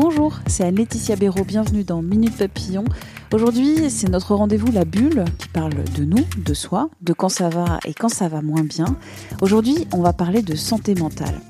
Bonjour, 0.00 0.38
c'est 0.46 0.62
Anne-Laetitia 0.62 1.16
Béraud, 1.16 1.42
bienvenue 1.42 1.82
dans 1.82 2.02
Minute 2.02 2.36
Papillon. 2.36 2.84
Aujourd'hui, 3.32 3.90
c'est 3.90 4.08
notre 4.08 4.36
rendez-vous 4.36 4.70
La 4.70 4.84
Bulle 4.84 5.24
qui 5.38 5.48
parle 5.48 5.74
de 5.96 6.04
nous, 6.04 6.24
de 6.36 6.54
soi, 6.54 6.88
de 7.00 7.12
quand 7.12 7.28
ça 7.28 7.48
va 7.48 7.80
et 7.84 7.94
quand 7.94 8.08
ça 8.08 8.28
va 8.28 8.40
moins 8.40 8.62
bien. 8.62 8.96
Aujourd'hui, 9.42 9.88
on 9.92 10.00
va 10.00 10.12
parler 10.12 10.42
de 10.42 10.54
santé 10.54 10.94
mentale. 10.94 11.40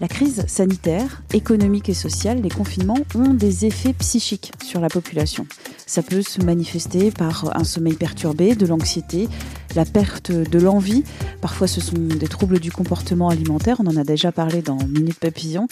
La 0.00 0.08
crise 0.08 0.42
sanitaire, 0.48 1.22
économique 1.34 1.90
et 1.90 1.94
sociale, 1.94 2.40
les 2.40 2.48
confinements 2.48 2.98
ont 3.14 3.34
des 3.34 3.66
effets 3.66 3.92
psychiques 3.92 4.52
sur 4.64 4.80
la 4.80 4.88
population. 4.88 5.46
Ça 5.86 6.02
peut 6.02 6.22
se 6.22 6.40
manifester 6.40 7.10
par 7.10 7.54
un 7.54 7.64
sommeil 7.64 7.94
perturbé, 7.94 8.54
de 8.54 8.64
l'anxiété, 8.64 9.28
la 9.76 9.84
perte 9.84 10.32
de 10.32 10.58
l'envie. 10.58 11.04
Parfois, 11.42 11.66
ce 11.66 11.82
sont 11.82 11.98
des 11.98 12.26
troubles 12.26 12.58
du 12.58 12.72
comportement 12.72 13.28
alimentaire. 13.28 13.76
On 13.80 13.86
en 13.86 13.96
a 13.98 14.02
déjà 14.02 14.32
parlé 14.32 14.62
dans 14.62 14.78
Minute 14.88 15.20
Papillon. 15.20 15.68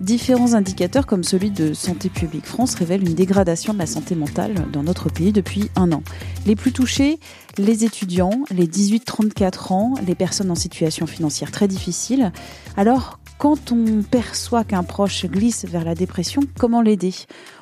Différents 0.00 0.54
indicateurs 0.54 1.06
comme 1.06 1.24
celui 1.24 1.50
de 1.50 1.72
Santé 1.72 2.08
publique 2.08 2.46
France 2.46 2.76
révèlent 2.76 3.02
une 3.02 3.14
dégradation 3.14 3.74
de 3.74 3.78
la 3.78 3.86
santé 3.86 4.14
mentale 4.14 4.54
dans 4.72 4.84
notre 4.84 5.10
pays 5.10 5.32
depuis 5.32 5.70
un 5.74 5.90
an. 5.90 6.04
Les 6.46 6.54
plus 6.54 6.72
touchés, 6.72 7.18
les 7.58 7.84
étudiants, 7.84 8.44
les 8.50 8.68
18-34 8.68 9.72
ans, 9.72 9.94
les 10.06 10.14
personnes 10.14 10.52
en 10.52 10.54
situation 10.54 11.06
financière 11.06 11.50
très 11.50 11.66
difficile. 11.66 12.32
Alors, 12.76 13.18
quand 13.38 13.72
on 13.72 14.02
perçoit 14.02 14.62
qu'un 14.62 14.84
proche 14.84 15.26
glisse 15.26 15.64
vers 15.64 15.84
la 15.84 15.96
dépression, 15.96 16.42
comment 16.58 16.80
l'aider? 16.80 17.14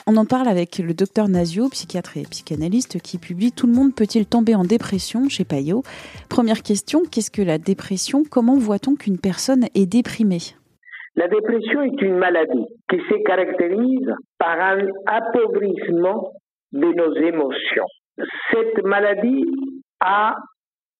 On 0.06 0.16
en 0.18 0.26
parle 0.26 0.48
avec 0.48 0.78
le 0.78 0.92
docteur 0.92 1.28
Nazio, 1.28 1.70
psychiatre 1.70 2.18
et 2.18 2.22
psychanalyste, 2.22 3.00
qui 3.00 3.16
publie 3.16 3.52
Tout 3.52 3.66
le 3.66 3.72
monde 3.72 3.94
peut-il 3.94 4.26
tomber 4.26 4.54
en 4.54 4.64
dépression 4.64 5.28
chez 5.30 5.44
Payot 5.44 5.84
Première 6.28 6.62
question, 6.62 7.02
qu'est-ce 7.10 7.30
que 7.30 7.42
la 7.42 7.56
dépression? 7.58 8.24
Comment 8.28 8.58
voit-on 8.58 8.94
qu'une 8.94 9.18
personne 9.18 9.68
est 9.74 9.86
déprimée? 9.86 10.42
La 11.16 11.28
dépression 11.28 11.82
est 11.82 12.02
une 12.02 12.18
maladie 12.18 12.66
qui 12.90 12.98
se 12.98 13.22
caractérise 13.24 14.12
par 14.38 14.60
un 14.60 14.86
appauvrissement 15.06 16.32
de 16.72 16.86
nos 16.86 17.14
émotions. 17.14 17.86
Cette 18.52 18.84
maladie 18.84 19.44
a 20.00 20.34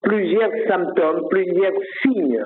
plusieurs 0.02 0.52
symptômes, 0.68 1.28
plusieurs 1.30 1.74
signes 2.02 2.42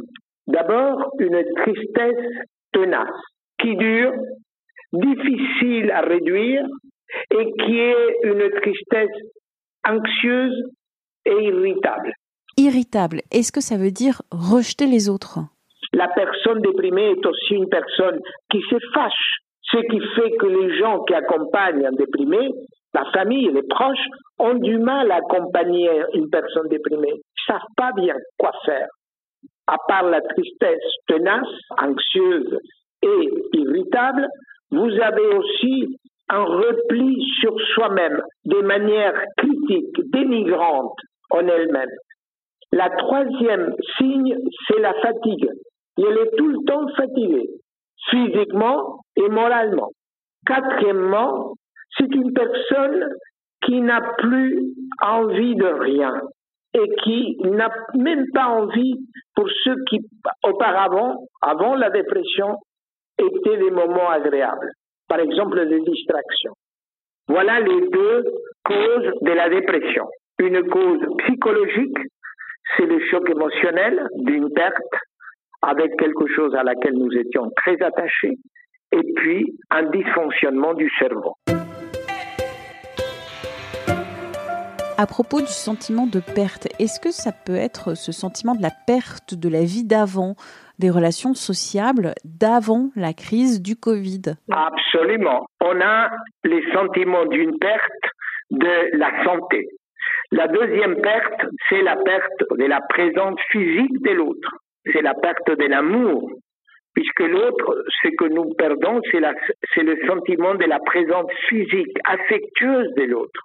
D'abord, 0.51 1.13
une 1.21 1.45
tristesse 1.59 2.47
tenace, 2.73 3.21
qui 3.61 3.77
dure, 3.77 4.13
difficile 4.93 5.91
à 5.93 6.01
réduire, 6.01 6.65
et 7.31 7.53
qui 7.63 7.79
est 7.79 8.17
une 8.25 8.51
tristesse 8.61 9.17
anxieuse 9.87 10.61
et 11.25 11.45
irritable. 11.45 12.13
Irritable, 12.57 13.21
est-ce 13.31 13.53
que 13.53 13.61
ça 13.61 13.77
veut 13.77 13.93
dire 13.93 14.23
rejeter 14.33 14.87
les 14.87 15.09
autres? 15.09 15.39
La 15.93 16.09
personne 16.09 16.40
déprimée 16.57 17.13
est 17.13 17.27
aussi 17.27 17.55
une 17.55 17.69
personne 17.69 18.19
qui 18.51 18.61
se 18.63 18.77
fâche, 18.93 19.39
ce 19.63 19.79
qui 19.79 20.01
fait 20.15 20.31
que 20.37 20.47
les 20.47 20.77
gens 20.79 21.03
qui 21.05 21.15
accompagnent 21.15 21.87
un 21.87 21.93
déprimé, 21.93 22.51
la 22.93 23.05
famille, 23.13 23.51
les 23.53 23.63
proches, 23.69 24.07
ont 24.39 24.55
du 24.55 24.79
mal 24.79 25.11
à 25.13 25.17
accompagner 25.17 25.91
une 26.15 26.29
personne 26.29 26.69
déprimée. 26.69 27.13
Ils 27.13 27.53
ne 27.53 27.55
savent 27.55 27.69
pas 27.77 27.93
bien 27.95 28.17
quoi 28.37 28.53
faire 28.65 28.89
à 29.71 29.77
part 29.87 30.11
la 30.11 30.21
tristesse 30.21 30.83
tenace, 31.07 31.47
anxieuse 31.79 32.59
et 33.03 33.29
irritable, 33.53 34.27
vous 34.71 34.91
avez 35.01 35.27
aussi 35.37 35.87
un 36.29 36.45
repli 36.45 37.23
sur 37.41 37.55
soi-même 37.75 38.21
de 38.45 38.61
manière 38.63 39.15
critique, 39.37 40.11
dénigrante 40.13 40.97
en 41.31 41.47
elle-même. 41.47 41.91
La 42.73 42.89
troisième 42.91 43.75
signe, 43.99 44.37
c'est 44.67 44.81
la 44.81 44.95
fatigue. 44.95 45.49
Elle 46.03 46.19
est 46.19 46.37
tout 46.37 46.49
le 46.49 46.65
temps 46.67 46.87
fatiguée, 46.97 47.49
physiquement 48.09 49.01
et 49.17 49.29
moralement. 49.29 49.91
Quatrièmement, 50.47 51.55
c'est 51.99 52.15
une 52.15 52.33
personne 52.33 53.09
qui 53.63 53.81
n'a 53.83 54.01
plus 54.17 54.73
envie 55.03 55.55
de 55.55 55.67
rien 55.67 56.13
et 56.73 56.89
qui 57.03 57.37
n'a 57.45 57.69
même 57.95 58.25
pas 58.33 58.47
envie 58.47 58.95
pour 59.35 59.47
ceux 59.65 59.77
qui, 59.89 59.99
auparavant, 60.45 61.17
avant 61.43 61.75
la 61.75 61.91
dépression, 61.91 62.57
étaient 63.19 63.59
des 63.59 63.71
moments 63.71 64.09
agréables. 64.09 64.71
Par 65.09 65.19
exemple, 65.21 65.61
les 65.61 65.81
distractions. 65.81 66.55
Voilà 67.29 67.61
les 67.61 67.89
deux 67.89 68.25
causes 68.65 69.13
de 69.21 69.33
la 69.33 69.49
dépression. 69.51 70.07
Une 70.39 70.67
cause 70.69 71.01
psychologique, 71.19 71.99
c'est 72.77 72.87
le 72.87 72.99
choc 73.11 73.29
émotionnel 73.29 74.09
d'une 74.15 74.51
perte 74.53 74.95
avec 75.63 75.97
quelque 75.99 76.27
chose 76.35 76.55
à 76.55 76.63
laquelle 76.63 76.95
nous 76.95 77.13
étions 77.13 77.51
très 77.57 77.81
attachés, 77.83 78.39
et 78.93 79.13
puis 79.17 79.57
un 79.71 79.83
dysfonctionnement 79.91 80.75
du 80.75 80.89
cerveau. 80.99 81.35
À 84.99 85.07
propos 85.07 85.41
du 85.41 85.47
sentiment 85.47 86.07
de 86.07 86.21
perte, 86.21 86.69
est-ce 86.79 87.01
que 87.01 87.11
ça 87.11 87.33
peut 87.33 87.57
être 87.57 87.95
ce 87.95 88.13
sentiment 88.13 88.55
de 88.55 88.61
la 88.61 88.69
perte 88.87 89.35
de 89.35 89.49
la 89.49 89.61
vie 89.61 89.83
d'avant, 89.83 90.35
des 90.79 90.91
relations 90.91 91.33
sociables 91.33 92.13
d'avant 92.25 92.91
la 92.97 93.15
crise 93.15 93.63
du 93.63 93.77
Covid? 93.77 94.37
Absolument. 94.53 95.47
On 95.63 95.81
a 95.81 96.11
les 96.45 96.63
sentiments 96.75 97.25
d'une 97.25 97.59
perte 97.59 98.05
de 98.51 98.99
la 98.99 99.25
santé. 99.25 99.69
La 100.33 100.49
deuxième 100.49 101.01
perte, 101.01 101.47
c'est 101.71 101.81
la 101.81 101.97
perte 101.97 102.45
de 102.59 102.67
la 102.67 102.81
présence 102.89 103.41
physique 103.51 104.03
de 104.03 104.11
l'autre. 104.11 104.51
C'est 104.87 105.03
la 105.03 105.15
perte 105.15 105.51
de 105.51 105.67
l'amour. 105.67 106.31
Puisque 106.95 107.21
l'autre, 107.21 107.85
ce 108.03 108.09
que 108.09 108.25
nous 108.25 108.53
perdons, 108.59 109.01
c'est 109.13 109.83
le 109.83 109.97
sentiment 110.07 110.55
de 110.55 110.65
la 110.65 110.79
présence 110.81 111.31
physique, 111.49 111.97
affectueuse 112.05 112.93
de 112.97 113.05
l'autre. 113.05 113.41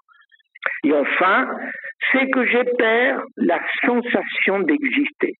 Et 0.83 0.93
enfin, 0.93 1.47
c'est 2.11 2.29
que 2.31 2.45
je 2.45 2.75
perds 2.77 3.21
la 3.37 3.59
sensation 3.85 4.59
d'exister. 4.61 5.33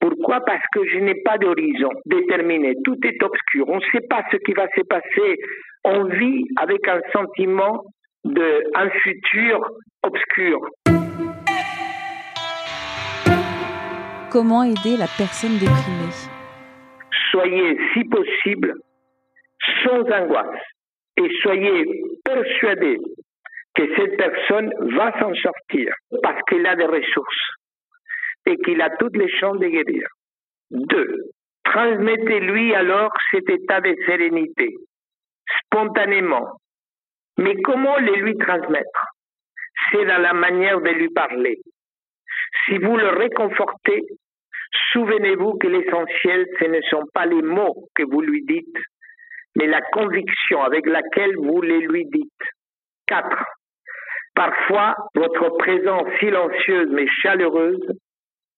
Pourquoi? 0.00 0.40
Parce 0.40 0.62
que 0.72 0.86
je 0.86 0.98
n'ai 0.98 1.20
pas 1.22 1.38
d'horizon 1.38 1.90
déterminé. 2.06 2.74
Tout 2.84 2.96
est 3.04 3.22
obscur. 3.22 3.68
On 3.68 3.76
ne 3.76 3.84
sait 3.92 4.06
pas 4.08 4.22
ce 4.30 4.36
qui 4.38 4.52
va 4.52 4.66
se 4.74 4.82
passer. 4.82 5.36
On 5.84 6.04
vit 6.04 6.44
avec 6.56 6.86
un 6.88 7.00
sentiment 7.12 7.84
d'un 8.24 8.90
futur 9.02 9.60
obscur. 10.02 10.60
Comment 14.34 14.64
aider 14.64 14.96
la 14.96 15.06
personne 15.06 15.58
déprimée 15.58 16.10
Soyez, 17.30 17.78
si 17.92 18.02
possible, 18.02 18.74
sans 19.84 20.00
angoisse 20.10 20.60
et 21.16 21.28
soyez 21.40 21.84
persuadés 22.24 22.98
que 23.76 23.94
cette 23.94 24.16
personne 24.16 24.72
va 24.96 25.12
s'en 25.20 25.32
sortir 25.34 25.94
parce 26.20 26.42
qu'il 26.48 26.66
a 26.66 26.74
des 26.74 26.84
ressources 26.84 27.46
et 28.46 28.56
qu'il 28.56 28.82
a 28.82 28.90
toutes 28.98 29.16
les 29.16 29.30
chances 29.38 29.60
de 29.60 29.68
guérir. 29.68 30.08
Deux, 30.72 31.14
transmettez-lui 31.62 32.74
alors 32.74 33.12
cet 33.30 33.48
état 33.48 33.80
de 33.82 33.94
sérénité, 34.04 34.74
spontanément. 35.62 36.56
Mais 37.38 37.54
comment 37.62 37.98
le 37.98 38.16
lui 38.16 38.36
transmettre? 38.36 39.06
C'est 39.92 40.04
dans 40.04 40.20
la 40.20 40.32
manière 40.32 40.80
de 40.80 40.90
lui 40.90 41.10
parler. 41.10 41.60
Si 42.66 42.78
vous 42.78 42.96
le 42.96 43.10
réconfortez, 43.10 44.00
souvenez-vous 44.92 45.58
que 45.58 45.68
l'essentiel, 45.68 46.46
ce 46.58 46.64
ne 46.64 46.80
sont 46.90 47.04
pas 47.12 47.26
les 47.26 47.42
mots 47.42 47.88
que 47.94 48.02
vous 48.02 48.20
lui 48.20 48.42
dites, 48.44 48.78
mais 49.56 49.66
la 49.66 49.80
conviction 49.92 50.62
avec 50.62 50.86
laquelle 50.86 51.36
vous 51.36 51.60
les 51.62 51.80
lui 51.80 52.04
dites. 52.06 52.30
Quatre, 53.06 53.44
Parfois, 54.34 54.96
votre 55.14 55.56
présence 55.58 56.08
silencieuse 56.18 56.88
mais 56.90 57.06
chaleureuse 57.22 57.86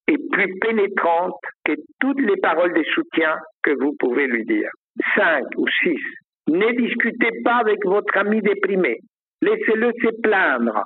est 0.09 0.31
plus 0.33 0.59
pénétrante 0.61 1.39
que 1.65 1.73
toutes 2.01 2.21
les 2.21 2.37
paroles 2.41 2.73
de 2.73 2.83
soutien 2.95 3.37
que 3.63 3.73
vous 3.81 3.95
pouvez 3.99 4.27
lui 4.27 4.45
dire. 4.45 4.71
Cinq 5.15 5.45
ou 5.57 5.67
six. 5.83 6.01
Ne 6.49 6.71
discutez 6.77 7.29
pas 7.45 7.57
avec 7.57 7.85
votre 7.85 8.17
ami 8.17 8.41
déprimé. 8.41 8.99
Laissez-le 9.43 9.93
se 10.03 10.21
plaindre. 10.23 10.83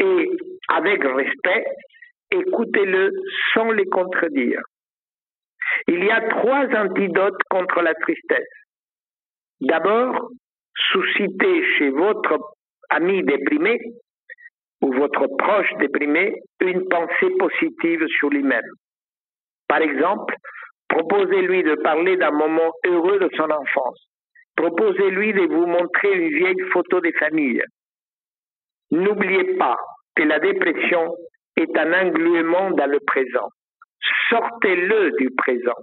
Et 0.00 0.28
avec 0.70 1.04
respect, 1.04 1.64
écoutez-le 2.30 3.12
sans 3.54 3.70
les 3.72 3.86
contredire. 3.86 4.60
Il 5.88 6.04
y 6.04 6.10
a 6.10 6.20
trois 6.28 6.66
antidotes 6.74 7.42
contre 7.50 7.82
la 7.82 7.94
tristesse. 7.94 8.48
D'abord, 9.60 10.30
susciter 10.92 11.64
chez 11.76 11.90
votre 11.90 12.38
ami 12.90 13.22
déprimé 13.22 13.78
ou 14.82 14.92
votre 14.92 15.26
proche 15.38 15.72
déprimé 15.78 16.34
une 16.60 16.86
pensée 16.88 17.30
positive 17.38 18.06
sur 18.18 18.30
lui-même. 18.30 18.68
Par 19.68 19.80
exemple, 19.80 20.34
proposez-lui 20.88 21.62
de 21.62 21.74
parler 21.82 22.16
d'un 22.16 22.30
moment 22.30 22.72
heureux 22.84 23.18
de 23.18 23.30
son 23.36 23.50
enfance. 23.50 24.06
Proposez-lui 24.56 25.32
de 25.32 25.46
vous 25.52 25.66
montrer 25.66 26.12
une 26.12 26.28
vieille 26.28 26.70
photo 26.72 27.00
des 27.00 27.12
familles. 27.12 27.62
N'oubliez 28.90 29.56
pas 29.56 29.76
que 30.14 30.22
la 30.22 30.38
dépression 30.38 31.14
est 31.56 31.78
un 31.78 31.92
engluement 31.92 32.70
dans 32.70 32.90
le 32.90 32.98
présent. 33.06 33.48
Sortez-le 34.30 35.10
du 35.18 35.30
présent. 35.36 35.80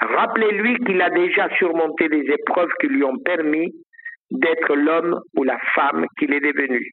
Rappelez-lui 0.00 0.76
qu'il 0.86 1.00
a 1.02 1.10
déjà 1.10 1.48
surmonté 1.56 2.08
des 2.08 2.24
épreuves 2.32 2.70
qui 2.80 2.86
lui 2.86 3.04
ont 3.04 3.18
permis 3.24 3.72
d'être 4.30 4.74
l'homme 4.74 5.20
ou 5.36 5.44
la 5.44 5.58
femme 5.74 6.06
qu'il 6.18 6.32
est 6.32 6.40
devenu. 6.40 6.90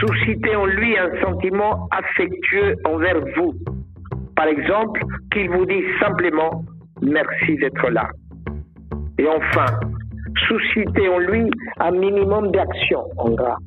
Suscitez 0.00 0.56
en 0.56 0.66
lui 0.66 0.98
un 0.98 1.20
sentiment 1.22 1.88
affectueux 1.90 2.74
envers 2.84 3.20
vous. 3.36 3.54
Par 4.36 4.48
exemple, 4.48 5.00
qu'il 5.32 5.48
vous 5.48 5.64
dise 5.64 5.86
simplement 6.00 6.64
merci 7.00 7.54
d'être 7.56 7.88
là. 7.90 8.08
Et 9.18 9.28
enfin, 9.28 9.66
suscitez 10.48 11.08
en 11.08 11.18
lui 11.18 11.50
un 11.80 11.90
minimum 11.92 12.50
d'action 12.50 13.04
en 13.18 13.30
gras. 13.30 13.58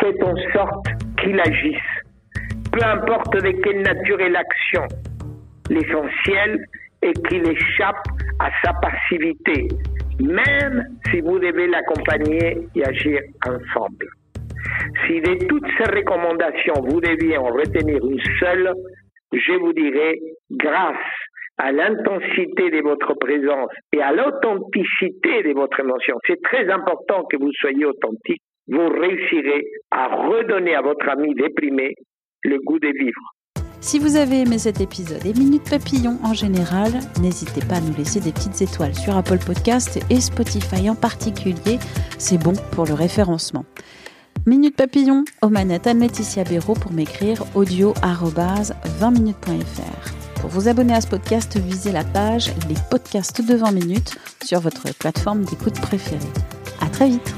Faites 0.00 0.22
en 0.22 0.36
sorte 0.52 0.86
qu'il 1.20 1.38
agisse. 1.40 1.76
Peu 2.72 2.84
importe 2.84 3.32
de 3.34 3.50
quelle 3.62 3.82
nature 3.82 4.20
est 4.20 4.28
l'action, 4.28 4.84
l'essentiel 5.70 6.64
est 7.02 7.28
qu'il 7.28 7.48
échappe 7.48 8.02
à 8.40 8.50
sa 8.62 8.72
passivité, 8.74 9.68
même 10.20 10.84
si 11.10 11.20
vous 11.20 11.38
devez 11.38 11.66
l'accompagner 11.66 12.58
et 12.74 12.84
agir 12.84 13.20
ensemble. 13.46 14.06
Si 15.06 15.20
de 15.20 15.46
toutes 15.46 15.66
ces 15.78 15.90
recommandations 15.90 16.74
vous 16.88 17.00
deviez 17.00 17.38
en 17.38 17.46
retenir 17.46 18.04
une 18.04 18.20
seule, 18.38 18.72
je 19.32 19.52
vous 19.52 19.72
dirais, 19.72 20.18
grâce 20.50 20.96
à 21.58 21.72
l'intensité 21.72 22.70
de 22.70 22.82
votre 22.82 23.14
présence 23.14 23.70
et 23.92 24.00
à 24.00 24.12
l'authenticité 24.12 25.42
de 25.42 25.54
votre 25.54 25.80
émotion, 25.80 26.16
c'est 26.26 26.40
très 26.42 26.70
important 26.70 27.24
que 27.30 27.36
vous 27.36 27.52
soyez 27.52 27.84
authentique, 27.84 28.40
vous 28.68 28.88
réussirez 28.88 29.64
à 29.90 30.28
redonner 30.28 30.74
à 30.74 30.82
votre 30.82 31.08
ami 31.08 31.34
déprimé 31.34 31.94
le 32.44 32.58
goût 32.60 32.78
de 32.78 32.88
vivre. 32.88 33.34
Si 33.80 34.00
vous 34.00 34.16
avez 34.16 34.40
aimé 34.40 34.58
cet 34.58 34.80
épisode 34.80 35.24
et 35.24 35.38
Minute 35.38 35.70
Papillon 35.70 36.18
en 36.24 36.34
général, 36.34 36.90
n'hésitez 37.22 37.64
pas 37.64 37.76
à 37.76 37.80
nous 37.80 37.96
laisser 37.96 38.18
des 38.18 38.32
petites 38.32 38.60
étoiles 38.60 38.94
sur 38.94 39.16
Apple 39.16 39.38
Podcast 39.38 40.04
et 40.10 40.20
Spotify 40.20 40.90
en 40.90 40.96
particulier. 40.96 41.78
C'est 42.18 42.42
bon 42.42 42.54
pour 42.74 42.86
le 42.86 42.94
référencement. 42.94 43.64
Minute 44.46 44.76
Papillon, 44.76 45.24
aux 45.42 45.48
manettes 45.48 45.86
Anne-Laetitia 45.86 46.44
Béraud 46.44 46.74
pour 46.74 46.92
m'écrire 46.92 47.44
audio 47.54 47.92
20minutes.fr. 47.92 50.17
Pour 50.40 50.50
vous 50.50 50.68
abonner 50.68 50.94
à 50.94 51.00
ce 51.00 51.08
podcast, 51.08 51.56
visez 51.58 51.92
la 51.92 52.04
page 52.04 52.52
Les 52.68 52.76
podcasts 52.90 53.42
de 53.46 53.54
20 53.54 53.72
minutes 53.72 54.16
sur 54.44 54.60
votre 54.60 54.94
plateforme 54.94 55.44
d'écoute 55.44 55.80
préférée. 55.80 56.18
À 56.80 56.88
très 56.88 57.08
vite! 57.08 57.37